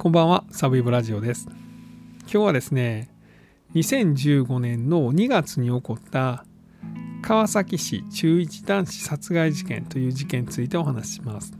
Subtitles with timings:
[0.00, 1.46] こんばんは、サブイブラジオです。
[2.22, 3.10] 今日はですね、
[3.74, 6.46] 2015年の2月に起こった
[7.20, 11.52] 川崎市中一男子殺害事件という事件についてお話しします。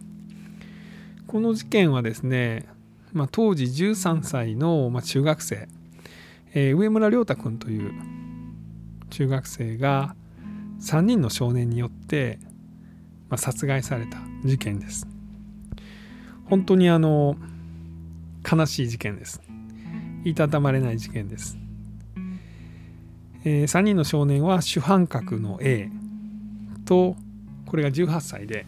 [1.26, 2.66] この事件はですね、
[3.12, 5.68] まあ、当時13歳の、ま、中学生、
[6.54, 7.93] えー、上村亮太君という
[9.11, 10.16] 中学生が
[10.80, 12.38] 3人の少年によって、
[13.29, 14.16] まあ、殺害された
[14.46, 15.07] 事件です。
[16.46, 17.36] 本当にあの
[18.50, 19.40] 悲しい事件です。
[20.25, 21.57] いたたまれない事件です。
[23.45, 25.89] えー、3人の少年は主犯格の A
[26.85, 27.17] と
[27.67, 28.67] これが18歳で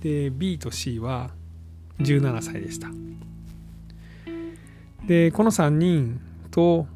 [0.00, 1.30] で B と C は
[1.98, 2.88] 17歳でした。
[5.06, 6.86] でこの3人と、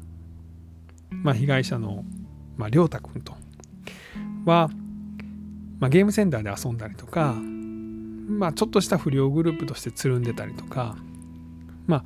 [1.11, 2.03] まあ、被害者の、
[2.57, 3.33] まあ、亮太君と
[4.45, 4.69] は、
[5.79, 10.95] まあ、ゲームセンターで遊んだりとか、まあ、ちょっとした不良グループとしてつるんでたりとか
[11.87, 12.03] まあ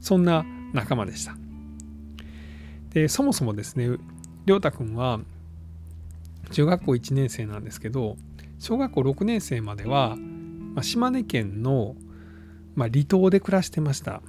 [0.00, 1.36] そんな仲間でした。
[2.90, 3.96] でそもそもですね
[4.44, 5.20] 亮太くんは
[6.50, 8.16] 中学校1年生なんですけど
[8.58, 10.16] 小学校6年生までは、
[10.74, 11.96] まあ、島根県の、
[12.74, 14.22] まあ、離島で暮らしてました。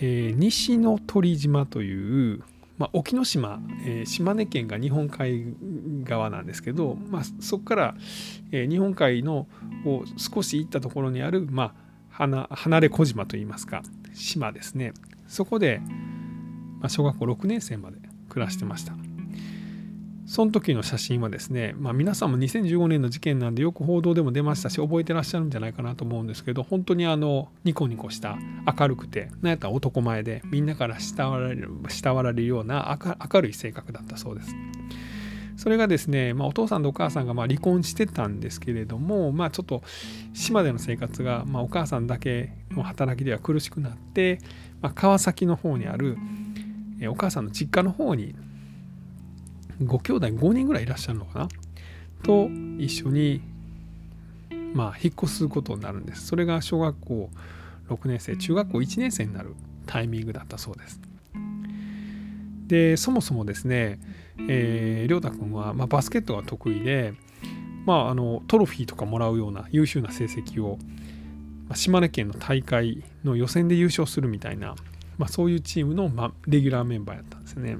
[0.00, 2.42] えー、西の鳥島という、
[2.78, 5.44] まあ、沖ノ島、えー、島根県が日本海
[6.04, 7.94] 側なんですけど、まあ、そこから、
[8.52, 9.46] えー、日本海の
[9.84, 11.74] を少し行ったところにある、まあ、
[12.18, 13.82] 離れ小島といいますか
[14.14, 14.92] 島ですね。
[15.26, 15.80] そこで、
[16.88, 18.94] 小学校6年生まで暮らしてました。
[20.28, 28.36] その時の写真はですね、まあ、皆さんも2015年の事件なんでよく報道でも出ましたし覚えてらっしゃるんじゃないかなと思うんですけど本当にあのニコニコした
[28.78, 32.98] 明るくてなんやったら男前でみんなから慕われる慕われるような
[33.32, 34.54] 明るい性格だったそうです。
[35.58, 39.82] それがですね、まあ、お父さんとお母さんがま離婚してたんですけれども、まあ、ちょっと
[40.32, 44.38] 島での生活が、まあ、お母さんだけの働きでは苦しくなって、
[44.80, 46.16] まあ、川崎の方にある
[47.10, 48.36] お母さんの実家の方に
[49.84, 51.48] ご兄弟5人ぐらいいらっしゃるのかな？
[52.22, 53.42] と一緒に
[54.74, 56.26] まあ引っ越すことになるんです。
[56.26, 57.30] それが小学校
[57.88, 59.54] 6年生中学校1年生になる
[59.86, 61.00] タイミングだったそうです。
[62.68, 63.98] でそもそもですね
[64.46, 67.14] えー、亮太君は、まあ、バスケットが得意で、
[67.86, 70.78] まあ、あのトロフィーとかもらうような優秀な成績を、
[71.68, 74.76] まあ、島根県の大会の予選で優勝するみたいな、
[75.16, 77.78] まあ、そういうチームの、まあ、レギュラーメンバーやったんですね。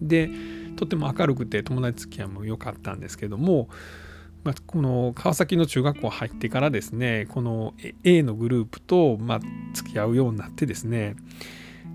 [0.00, 0.28] で
[0.76, 3.70] とっても明るくて友達付き合いも良かったんですけども、
[4.44, 7.72] まあ、この川崎の中学校入ってからですねこの
[8.04, 9.40] A のグループと、ま、
[9.72, 11.16] 付き合うようになってですね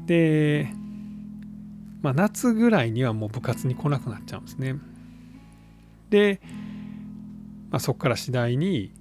[0.08, 0.74] で
[2.02, 4.76] まあ、夏ぐらいにはもう部活に来なくなっちゃうんですね。
[6.10, 6.42] で、
[7.70, 8.92] まあ、そこから次第に、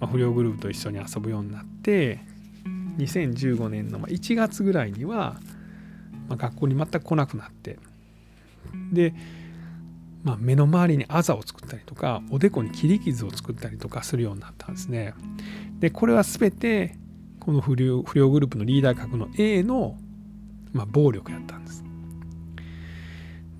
[0.00, 2.20] ま、不良グループと一緒に遊ぶようになって
[2.98, 5.38] 2015年の1月ぐらいには、
[6.28, 7.78] ま、学校に全く来なくなって
[8.92, 9.14] で、
[10.24, 15.14] まあ、目の周りにあざを作ったりとかおでこに切り傷を作ったりとかするようになったんですね。
[15.78, 16.96] でこれは全て
[17.38, 19.96] この不良不良グループのリーダー格の A の、
[20.72, 21.65] ま、暴力やったんです。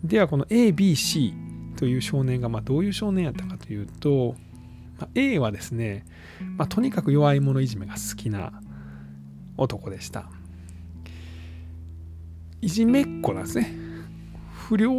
[0.06, 4.34] ではこの ABC という少年がまどういう少年やったかというと、
[4.98, 6.04] ま A はですね、
[6.56, 8.52] まあ、とにかく弱い者いじめが好きな
[9.56, 10.30] 男でした。
[12.62, 13.72] いじめっ子なんですね。
[14.68, 14.90] 不良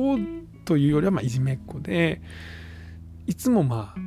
[0.66, 2.22] というよりはまいじめっ子で
[3.26, 4.00] いつもまあ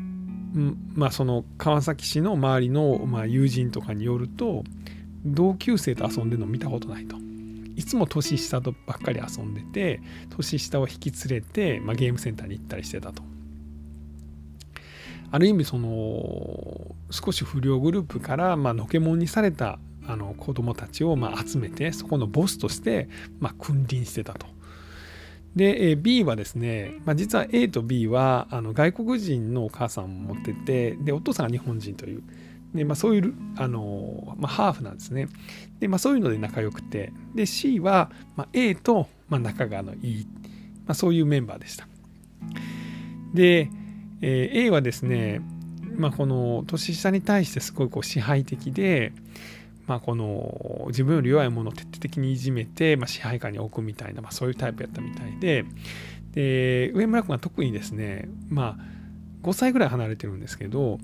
[0.94, 4.65] まあその川崎市の周りのま友人とかによると
[5.25, 7.16] 同級生と遊んでるの見たことないと。
[7.81, 10.03] いつも年下とばっかり遊んでて
[10.37, 13.23] 年下を引き連れて、まあ、ゲームセンターに行ったりしてたと。
[15.33, 23.09] ある意味その少し不良グループから、まあのけもんにされたあの子供たちをま集めてそこのボスとして、
[23.39, 24.47] ま、君臨してたと。
[25.57, 32.22] で B はですね、まあ、実は A と B はあの外国人のお母さんを持っててでお父さんが日本人という
[32.75, 35.28] で、まあ、そういうあの、まあ、ハーフなんですね。
[35.81, 40.27] で、まあ、そういうので仲良くて、で、C は、まあ、A と、まあ、仲がのいい、
[40.87, 41.89] まあ、そういうメンバーでした。
[43.34, 43.71] で、
[44.21, 45.41] えー、A はですね、
[45.97, 49.13] まあ、この年下に対してすごいこう支配的で、
[49.87, 55.65] まあ、この自分より弱いものを徹底的にいじめて、まあ、支配下に置くみたいな、まあ、そういうタイプやったみたいで
[56.33, 60.99] で上村君は特にですね、まあ、5歳ぐらい離れてるんですけど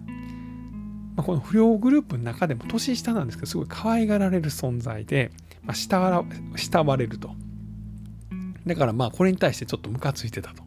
[1.17, 5.33] まあ、この不良グループの中でも年下なんですけどすごい可愛がられる存在で、
[5.63, 7.31] まあ、慕われると。
[8.67, 10.63] だからまあこれに対してちょっとムカついてたと。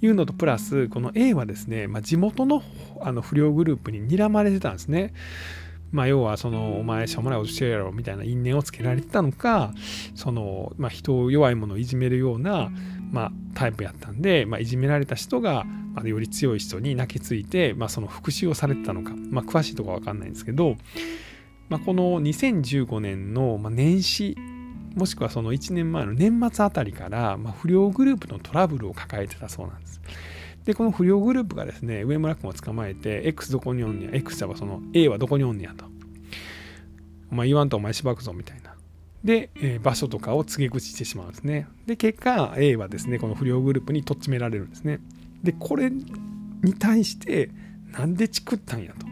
[0.00, 2.62] いうのとプラスこの A はですね、まあ、地元の
[3.00, 5.14] あの不良グループに睨まれてたんですね。
[5.92, 9.72] まあ、要はそのお前しょうもないことしてるやろみたいな因縁をつけられてたのか
[10.16, 12.72] その、まあ、人を弱いものをいじめるような、
[13.14, 15.62] まあ、タイプやったんで、まあ、いじめられた人が、
[15.94, 20.76] まあ、より強い人に泣きついて、まあ、その復讐をされてたのか、まあ、詳しいところは分かんないんですけど、
[21.68, 24.36] まあ、この2015年の年始
[24.96, 30.00] もしくはその1年前の年末あたりから、まあ、不良グループのトラブルを抱えてたそうなんです。
[30.64, 35.84] で、この不良グループがですね、上村君を捕まえて、X どこにおんねや、X はその A はどこにおんねやと。
[37.30, 38.74] お前言わんとお前しばくぞみたいな。
[39.24, 41.66] で、えー、場所とかを告げ口してしまうんですね。
[41.86, 45.00] で、結果、A はですね、この不良グループにとっちめられるんですね。
[45.42, 47.50] で、これに対して、
[47.92, 49.06] なんでチクったんやと。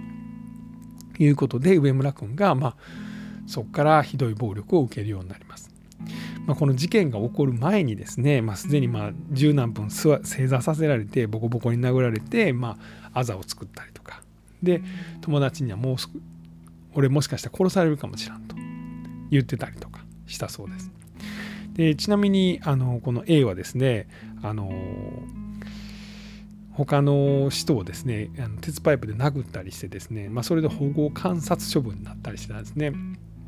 [1.22, 2.76] いうことで、上村君が、まあ、
[3.46, 5.70] そこからひどい暴力を受けるようになります。
[6.46, 12.76] まあ、この事件が起こる前にですね、まあ、すでにまあ十何分正座させられてボコボコに殴られて、ま
[13.12, 14.22] あ、あざを作ったりとか
[14.62, 14.82] で
[15.20, 16.20] 友達にはもうすぐ
[16.94, 18.56] 俺もしかしたら殺されるかもしらんと
[19.30, 20.01] 言ってたりとか
[20.32, 20.90] したそうです。
[21.74, 24.06] でちなみにあのこの A はですね
[24.42, 24.70] あの
[26.72, 32.92] 他の人をですねあの鉄パイプで殴ったりしてですね、まあ、それで保護観察処分になったりしてたんですね。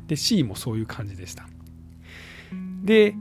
[0.07, 1.47] で C もそういう感じでした。
[2.83, 3.15] で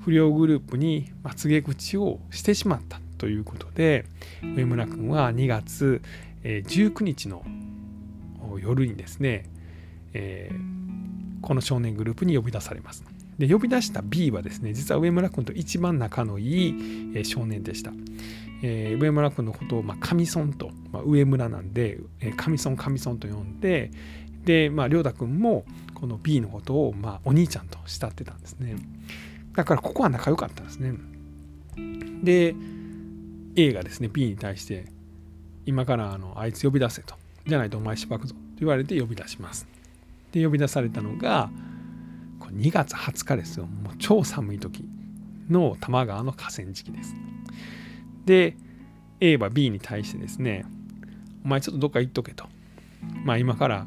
[0.00, 4.06] 不良グループに告げ口をしてしまったということで
[4.42, 6.00] 上村君は2月
[6.42, 7.42] 19日の
[8.60, 9.44] 夜にですね、
[10.12, 10.87] えー、
[11.42, 13.04] この少年グループに呼び出されます。
[13.38, 17.92] で呼び出した B はですね実は上村君と一番仲のいい少年でした。
[18.62, 23.92] えー、上村君のことを、まあ、上村と、まあ、上村なんで、えー、上村上村と呼んで
[24.44, 25.64] で、まあ、亮太君も
[25.94, 28.76] この B のことを、まあ、お兄ちゃんと慕ってたんですね。
[29.54, 30.94] だからここは仲良かったんですね。
[32.22, 32.54] で、
[33.56, 34.86] A がですね、B に対して、
[35.66, 37.14] 今からあのあいつ呼び出せと。
[37.46, 39.66] じゃないとお前しばくぞと言われて呼び出します。
[40.32, 41.50] で、呼び出されたのが、
[42.40, 43.66] 2月20日ですよ。
[43.66, 44.88] もう超寒い時
[45.50, 47.14] の多摩川の河川敷です。
[48.24, 48.56] で、
[49.20, 50.64] A は B に対してですね、
[51.44, 52.46] お前ちょっとどっか行っとけと。
[53.24, 53.86] まあ今から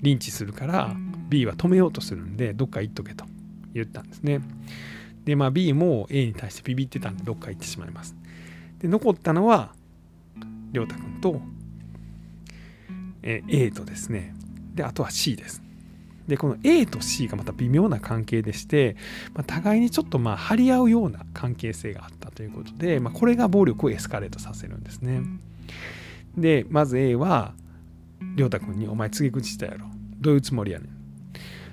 [0.00, 0.96] リンチするから、
[1.28, 3.24] B は止めようとするんでどっか行っとけと
[3.74, 4.40] 言ったんですね。
[5.24, 8.16] でまあ B も A に対してビビってたんでどっか行ってしまいます。
[8.78, 9.74] で残ったのは
[10.72, 11.40] 亮太君と
[13.22, 14.34] え A とですね
[14.78, 15.60] であとは C です。
[16.28, 18.96] でこの A と C がまた微妙な関係でして、
[19.34, 25.22] まあ、互いにちょっとまあ張り合うような関係性があったということで、まあ、これが暴力をエスカレートさせるんですね。
[26.36, 27.54] でまず A は
[28.36, 29.86] 亮太君に「お前次口したやろ
[30.20, 30.88] どういうつもりやねん」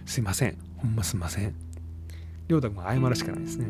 [0.06, 0.58] すいません。
[0.78, 1.54] ほんますいません。
[2.48, 3.68] りょうたくん謝るしかないですね。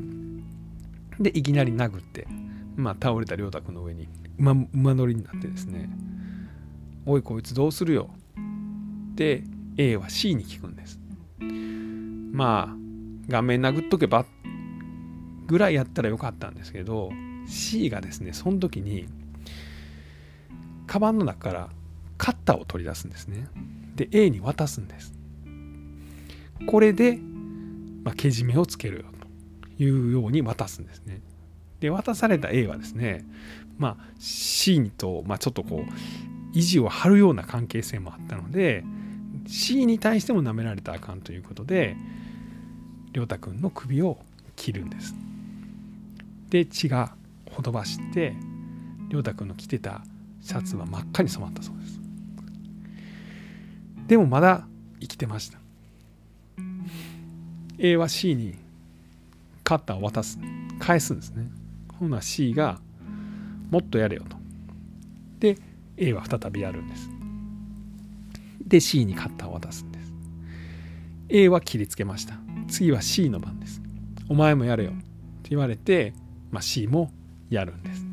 [1.19, 2.27] で、いきなり殴って、
[2.75, 4.07] まあ、倒れたりょうたくんの上に
[4.37, 5.89] 馬馬乗りになってですね、
[7.05, 8.09] おい、こいつどうするよ。
[9.15, 9.43] で、
[9.77, 10.99] A は C に聞くんです。
[12.31, 12.75] ま
[13.27, 14.25] あ、顔面殴っとけば
[15.47, 17.11] ぐらいやったらよかったんですけど、
[17.47, 19.07] C がですね、その時に、
[20.87, 21.69] カバンの中から
[22.17, 23.47] カッターを取り出すんですね。
[23.95, 25.13] で、A に渡すんです。
[26.67, 27.19] これで、
[28.03, 29.05] まあ、けじめをつけるよ
[29.77, 31.21] というように渡すんですね。
[31.79, 33.25] で渡された A はですね、
[33.77, 35.91] まあ、C と、まあ、ちょっとこう
[36.53, 38.83] 意地を張るような関係性もあったので
[39.47, 41.95] C に対しても舐められたらあかんということで
[43.13, 44.17] 亮太くんの首を
[44.55, 45.15] 切るんです。
[46.49, 47.15] で血が
[47.51, 48.35] ほとばしって
[49.09, 50.01] 亮太くんの着てた
[50.41, 51.99] シャツは真っ赤に染まったそうです。
[54.07, 54.67] でもまだ
[54.99, 55.59] 生きてました。
[57.77, 58.55] A は C に
[59.63, 60.39] カッターを渡す
[60.79, 61.47] 返すんですね
[61.99, 62.79] ほな C が
[63.69, 64.37] もっとやれよと
[65.39, 65.57] で
[65.97, 67.09] A は再びやるんです
[68.75, 70.13] で C にカッターを渡すんです。
[71.29, 72.35] A は切りつけました。
[72.67, 73.81] 次は C の番です。
[74.27, 74.93] お前もやれよっ
[75.43, 76.13] て言われて、
[76.51, 77.09] まあ、C も
[77.49, 78.05] やるんです。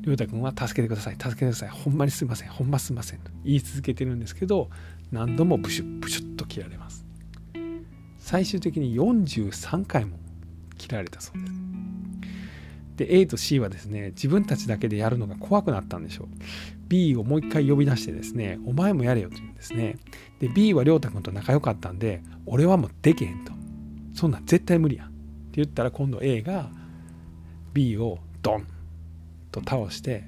[0.00, 1.14] りょうたくんは助けてください。
[1.14, 1.68] 助けてください。
[1.68, 2.48] ほんまにすいません。
[2.48, 4.70] ほんますいませんと言い続けてるんですけど
[5.12, 7.06] 何度もブシュッブシュッと切られます。
[8.18, 10.18] 最終的に43回も
[10.78, 11.52] 切られたそうです。
[13.00, 16.26] で A と C はですね自分たちだけでやるのが怖くなったんでしょう。
[16.86, 19.96] B をもう一回呼び出してですねお前もやれよと言うんですね。
[20.38, 23.52] で B は亮太君と仲良かったんで俺はもうでけへんと。
[24.12, 25.16] そんなん絶対無理やんって
[25.52, 26.68] 言ったら今度 A が
[27.72, 28.66] B をドン
[29.50, 30.24] と倒して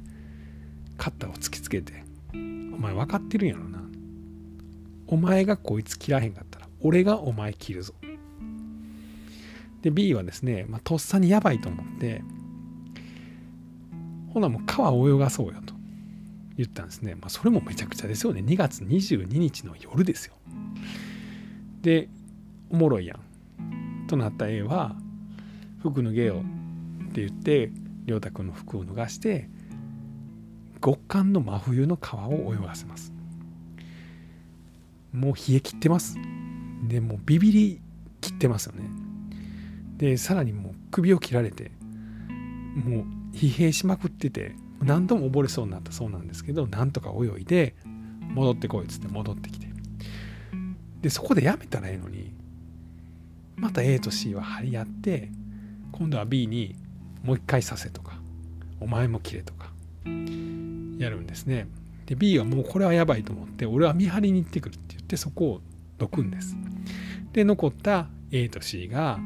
[0.97, 1.93] カッターを突きつけて
[2.33, 3.83] お前分かってるんやろな。
[5.09, 7.93] お前がこいつ切らへんかったら俺がお前切るぞ。
[9.83, 12.23] で、B はですね、まあ、とっさにやばいと思って、
[14.33, 15.75] ほなもう川を泳がそうよと。
[16.57, 17.15] 言ったんですね。
[17.15, 18.41] まあ、それもめちゃくちゃですよね。
[18.41, 20.35] 2月22日の夜ですよ。
[21.81, 22.09] で、
[22.71, 24.07] おもろいやん。
[24.07, 24.97] となった A は、
[25.81, 26.45] 服脱げよ
[27.11, 27.71] って言って、
[28.05, 29.49] 亮太君の服を脱がして、
[30.83, 33.12] 極寒の真冬の川を泳がせます。
[35.12, 36.17] もう冷え切ってます。
[36.89, 37.81] で、もうビビり
[38.21, 38.83] 切ってますよね。
[39.97, 41.71] で、さらにもう首を切られて、
[42.85, 47.77] もう疲弊しまくってて、何度も溺れそうになったそうなんですけどなんとか泳いで
[48.35, 49.73] 戻ってこいっつって戻ってきて。
[51.03, 52.33] でそこでやめたらええのに
[53.57, 55.31] また A と C は張り合って
[55.91, 56.77] 今度は B に
[57.25, 58.15] もう一回させとか
[58.81, 59.73] お前も切れとか
[60.05, 61.67] やるんですね。
[62.07, 65.61] で B はもうこれはやばいと思って俺は見張りに行ってくるって言ってそこを
[65.99, 66.57] どくんです。
[67.33, 69.19] で残った A と C が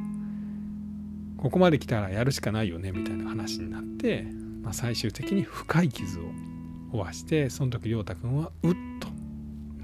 [1.46, 4.26] ここまで来たらやるしかないよねみたいな話になって
[4.66, 6.22] まあ、最終的に深い傷を
[6.90, 9.08] 負わしてその時亮太君はうっと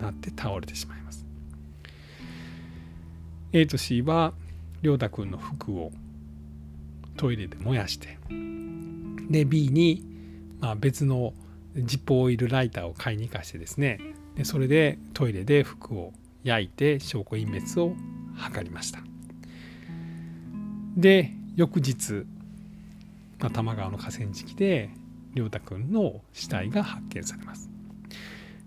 [0.03, 1.25] なって倒れてしまいます。
[3.53, 4.33] A と C は
[4.83, 5.93] 亮太君の服を
[7.17, 8.19] トイレで燃やして
[9.31, 10.05] で B に、
[10.59, 11.33] まあ、別の
[11.77, 14.01] ジッポーオイルライターを買いに行かしてですね
[14.35, 17.95] でそれでトイレで服を焼いて証拠隠滅を
[18.53, 18.99] 図りました。
[20.97, 22.25] で翌日
[23.43, 24.91] まあ、多摩川の河川敷で
[25.35, 27.69] 亮太くんの死体が発見されます。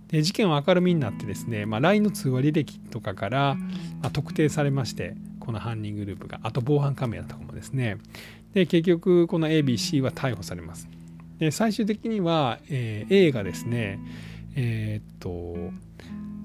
[0.09, 3.55] で事件は明るみになってですね、まあ、LINE の通話履歴とかから、
[4.01, 7.97] まあ、特定されましてこの犯人グループがあと防犯カメラとかもですね。
[8.53, 10.89] で結局この ABC は逮捕されます。
[11.39, 13.99] で最終的には、えー、A がですね
[14.55, 15.71] えー、っと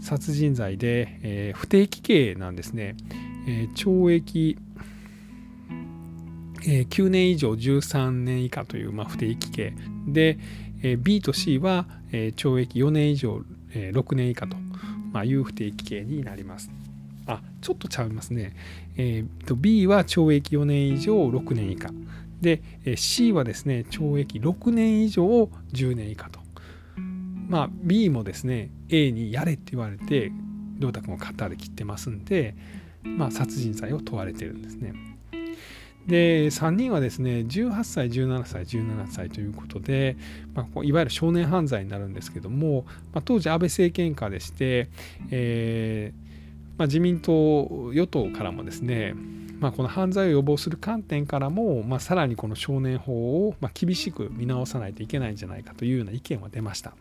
[0.00, 2.96] 殺人罪で、えー、不定期刑なんですね、
[3.46, 4.56] えー、懲役
[6.62, 9.72] えー、9年以上13年以下という、まあ、不定期刑
[10.08, 10.38] で、
[10.82, 14.56] えー、B と C は、えー、懲役4年以上、えー、6年以下と、
[15.12, 16.70] まあ、いう不定期刑になります。
[17.26, 18.54] あちょっとちゃいますね。
[18.96, 21.90] えー、と B は懲役4年以上6年以下
[22.40, 25.24] で、えー、C はですね懲役6年以上
[25.72, 26.40] 10年以下と。
[27.48, 30.32] まあ B もですね A にやれって言われて
[30.78, 32.54] 亮太君を肩で切ってますんで、
[33.02, 34.94] まあ、殺人罪を問われてるんですね。
[36.10, 40.16] で3人はですね18歳17歳17歳ということで、
[40.54, 44.88] まあ、いわゆる少年犯罪になるんですけども、まあ、当時安倍政権下でして、
[45.30, 47.32] えーまあ、自民党
[47.92, 49.14] 与党からもですね
[49.60, 56.94] まあ、この犯罪を予防する観点からも、まあ、さらにこの少年法を、まあ、厳しく見直さないといけないんじゃないかというような意見は出ました。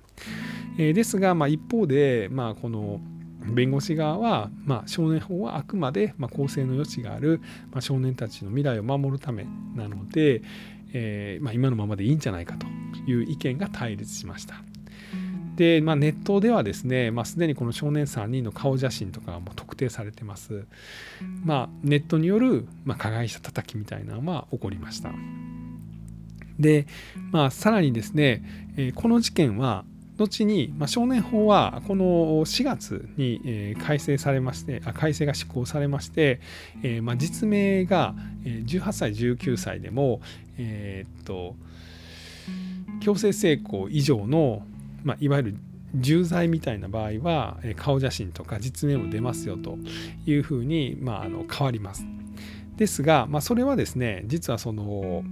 [0.77, 2.99] えー、ですが、まあ、一方で、まあ、この
[3.49, 7.41] 弁護士側は、まあ、少年法はあくまで、まあ、公正の余地がある、
[7.71, 10.41] まあ、少年たちの未来を守るためなので、
[10.93, 12.65] えーま、今のままでいいんじゃないかと
[13.09, 14.55] いう意見が対立しました。
[15.55, 20.65] で、まあ、ネットではですね、まあ、すでにこの少年3人の顔写真とかも特定されてます。
[21.43, 25.11] まあ、ネットによる、ま、加害者叩きみたいなのは起こりました。
[26.57, 26.87] で、
[27.31, 28.41] まあ、さらにですね、
[28.77, 29.83] え、この事件は
[30.19, 32.05] 後に、まあ、少年法はこの
[32.45, 36.41] 4月に、え、改正されましてあ改正が施行されまして、
[36.83, 40.21] えーまあ、実名が18歳19歳でも、
[40.57, 41.55] えー、っと
[42.99, 44.61] 強制性交以上の、
[45.03, 45.55] まあ、いわゆる
[45.95, 49.77] 重罪みたいな場合は顔写真とか実名も出ますよと
[50.25, 52.05] いうふうに、まあ、あの変わります。
[52.75, 55.23] ですが、まあ、それはですね実はその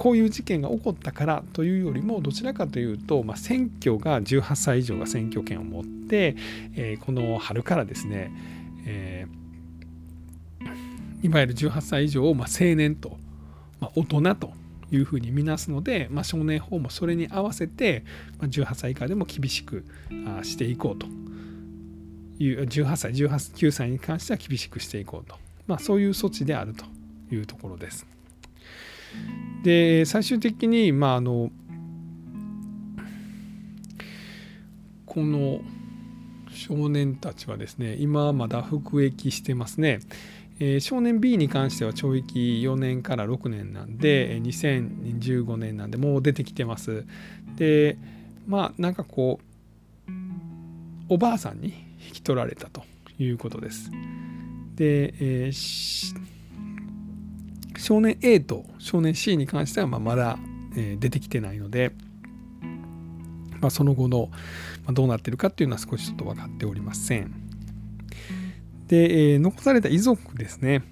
[0.00, 6.36] こういう事件が起こったからというよりもどちらかというと、まあ、選挙が18歳以上が選挙権を持って、
[6.74, 8.32] えー、この春からですね、
[8.86, 13.18] えー、いわゆる18歳以上を、まあ、青年と、
[13.78, 14.54] まあ、大人と
[14.90, 18.06] いうふうに見なすので、まあ、少年法もそれに合わせて、
[18.38, 19.84] まあ、18歳以下でも厳しく
[20.26, 21.06] あしていこうと
[22.42, 26.86] いう18歳18 9歳に関しては厳しくしていこうと、まあ、そういう措置であると
[27.30, 28.06] いうところです。
[29.62, 31.50] で最終的にまああの
[35.06, 35.60] この
[36.52, 40.00] 少年たちはですね今まだ服役してますね。
[40.62, 47.06] えー、少年 B に関しては懲役4年から6年なんで2015年なんでもう出てきてます。
[47.56, 47.96] で
[48.46, 49.50] まあなんかこう
[51.08, 51.68] おばあさんに
[52.06, 52.82] 引き取られたと
[53.18, 53.90] いうことです。
[54.76, 56.14] で、えー、
[57.80, 60.38] 少年 A と少年 C に関してはままだ、
[60.74, 61.92] 出てきてないので、
[63.60, 64.30] まあ、その後の、
[64.86, 67.32] まどうなってるかっていうのは少しちょっと分かっておりません。
[68.86, 70.82] で、えー、残された遺族ですね。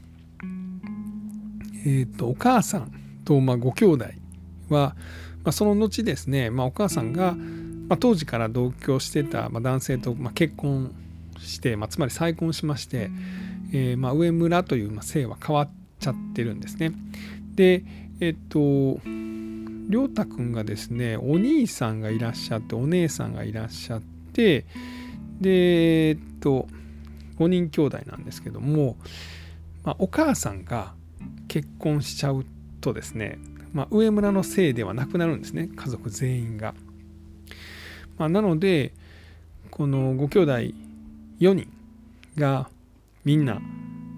[1.85, 2.93] えっ、ー、とお母さん
[3.25, 4.07] と、まあ、ご兄弟
[4.69, 4.97] は、
[5.45, 7.35] まあ、その後ですね、まあ、お母さんが、
[7.89, 10.95] まあ、当時から同居してた、まあ、男性と、まあ、結婚
[11.39, 13.11] して、まあ、つまり再婚しまして、
[13.73, 16.93] えー、まあ、上村という、まあ、姓は変わっちゃってるんですね。
[17.55, 17.85] で
[18.21, 19.01] えっと
[19.89, 24.03] 亮太くんがですねお兄さんがいらっしゃってお姉さんがいらっしゃっ
[24.33, 24.67] て
[25.41, 26.69] でえっと
[27.39, 28.97] 5人兄弟なんですけども、
[29.85, 30.93] まあ、お母さんが
[31.47, 32.45] 結婚しちゃう
[32.81, 33.39] とですね、
[33.73, 36.75] まあ、上村のせいではなくなるんですね家族全員が。
[38.19, 38.93] まあ、なので
[39.71, 40.53] このご兄弟
[41.39, 41.69] 4人
[42.37, 42.69] が
[43.25, 43.61] みんな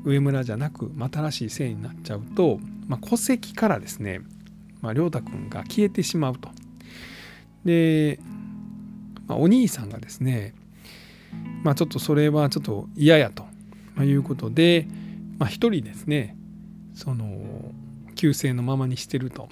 [0.04, 4.20] 上村じゃなくまたらしい姓になっちゃうと、まあ、戸籍からですね、
[4.80, 6.48] まあ、亮太君が消えてしまうと。
[7.64, 8.18] で、
[9.26, 10.54] まあ、お兄さんがですね、
[11.62, 13.44] まあ、ちょっとそれはちょっと嫌やと
[14.02, 14.88] いうことで、
[15.38, 16.36] まあ、一人ですね
[16.94, 17.72] その
[18.14, 19.48] 旧姓のままにしてると。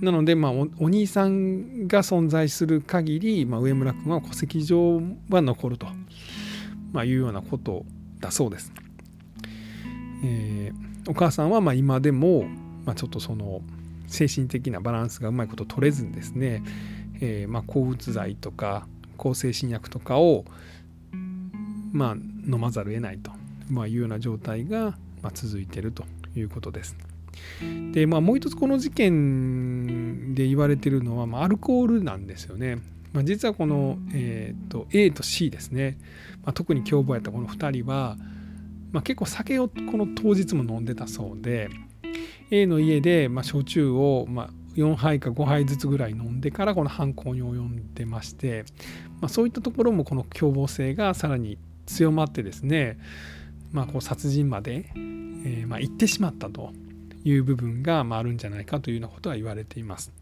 [0.00, 5.86] なので、まあお、お兄さんが存在する限り、まあ、上村君は戸籍上は残ると、
[6.92, 7.84] まあ、いうようなこと
[8.20, 8.72] だそうです。
[10.22, 12.44] えー、お母さんはまあ今でも、
[12.84, 13.60] まあ、ちょっとその
[14.06, 16.62] 精神的なバランスがうまいこと取れずにですね、
[17.20, 18.86] えー、まあ抗うつ剤とか
[19.16, 20.44] 抗精神薬とかを
[21.92, 23.30] まあ、飲まざるを得ないと、
[23.70, 26.96] まあ、いうような状態が、まあ、続いているということです。
[27.92, 32.78] で、まあ、もう一つこの事件で言われているのは、まあ、アルコールなんですよね。
[33.12, 35.98] まあ、実はこの、えーと、A と C ですね、
[36.44, 38.16] まあ、特に凶暴やったこの2人は、
[38.92, 41.70] まあ、結構酒をこの当日も飲んでたそうで
[42.50, 48.64] A の家で、まあ、焼酎を、まあ、4杯か5杯ずつぐらい飲んでからこの犯行に及んでまして、
[49.20, 52.98] まあ、そういったところもこの凶暴性がさらに強まってですね、
[53.72, 56.72] まあ、こう殺人まで、えー、まあ、行ってしまったと
[57.24, 60.12] いう部分が、まあ、るんじゃないかというようなことは言われています。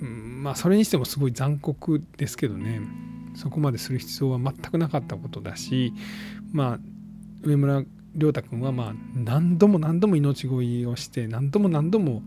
[0.00, 2.80] うん、まあそれにしてもすごい残酷ですけどね
[3.34, 5.92] そこまでする必要は全くなかったことだし
[6.52, 6.78] まあ
[7.42, 12.22] 上村亮太君はまあ何度も何度も命乞いをして何度も何度も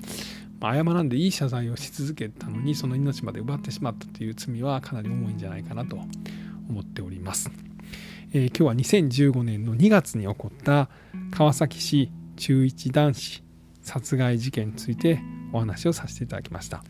[0.62, 5.98] 謝らんでいい謝罪をし続けたのにその命まで奪ってしまったという罪はかなり重いんじゃないかなと
[6.70, 7.52] 思っております。
[8.32, 10.90] えー、今日は2015年の2月に起こった
[11.32, 13.44] 川崎市中一男子
[13.82, 15.20] 殺害事件について
[15.52, 16.84] お話をさせていただきました、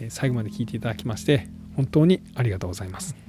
[0.00, 3.25] えー、最後まで聞いていただきまして本当にありがとうございます